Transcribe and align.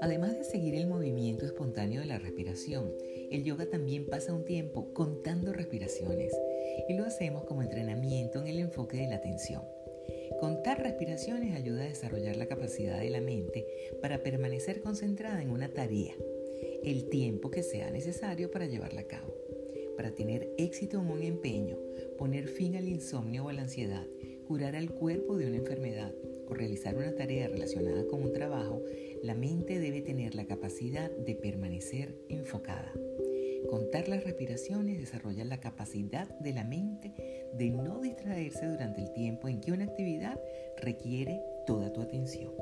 Además 0.00 0.38
de 0.38 0.44
seguir 0.44 0.74
el 0.74 0.86
movimiento 0.86 1.44
espontáneo 1.44 2.00
de 2.00 2.06
la 2.06 2.18
respiración, 2.18 2.94
el 3.30 3.44
yoga 3.44 3.66
también 3.66 4.06
pasa 4.06 4.32
un 4.32 4.44
tiempo 4.44 4.92
contando 4.94 5.52
respiraciones 5.52 6.32
y 6.88 6.94
lo 6.94 7.04
hacemos 7.04 7.44
como 7.44 7.62
entrenamiento 7.62 8.40
en 8.40 8.46
el 8.46 8.58
enfoque 8.58 8.96
de 8.96 9.08
la 9.08 9.16
atención. 9.16 9.62
Contar 10.40 10.82
respiraciones 10.82 11.54
ayuda 11.54 11.82
a 11.82 11.88
desarrollar 11.88 12.36
la 12.36 12.46
capacidad 12.46 13.00
de 13.00 13.10
la 13.10 13.20
mente 13.20 13.66
para 14.00 14.22
permanecer 14.22 14.80
concentrada 14.80 15.42
en 15.42 15.50
una 15.50 15.68
tarea, 15.68 16.14
el 16.84 17.08
tiempo 17.10 17.50
que 17.50 17.62
sea 17.62 17.90
necesario 17.90 18.50
para 18.50 18.66
llevarla 18.66 19.02
a 19.02 19.08
cabo. 19.08 19.34
Para 19.96 20.14
tener 20.14 20.48
éxito 20.56 21.00
en 21.00 21.10
un 21.10 21.22
empeño, 21.22 21.76
poner 22.16 22.48
fin 22.48 22.76
al 22.76 22.88
insomnio 22.88 23.44
o 23.44 23.48
a 23.48 23.52
la 23.52 23.62
ansiedad, 23.62 24.06
curar 24.48 24.76
al 24.76 24.90
cuerpo 24.90 25.36
de 25.36 25.46
una 25.46 25.58
enfermedad 25.58 26.10
o 26.48 26.54
realizar 26.54 26.96
una 26.96 27.14
tarea 27.14 27.48
relacionada 27.48 28.06
con 28.06 28.22
un 28.22 28.32
trabajo, 28.32 28.82
la 29.22 29.34
mente 29.34 29.78
debe 29.78 30.00
tener 30.00 30.34
la 30.34 30.46
capacidad 30.46 31.10
de 31.10 31.34
permanecer 31.34 32.16
enfocada. 32.30 32.90
Contar 33.68 34.08
las 34.08 34.24
respiraciones 34.24 34.98
desarrolla 34.98 35.44
la 35.44 35.60
capacidad 35.60 36.26
de 36.38 36.54
la 36.54 36.64
mente 36.64 37.12
de 37.52 37.70
no 37.70 38.00
distraerse 38.00 38.66
durante 38.66 39.02
el 39.02 39.12
tiempo 39.12 39.48
en 39.48 39.60
que 39.60 39.72
una 39.72 39.84
actividad 39.84 40.40
requiere 40.78 41.42
toda 41.66 41.92
tu 41.92 42.00
atención. 42.00 42.54